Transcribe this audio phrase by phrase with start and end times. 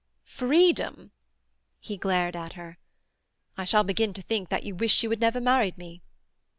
[0.25, 1.11] "Freedom?"
[1.79, 2.79] He glared at her.
[3.55, 6.01] "I shall begin to think that you wish you had never married me."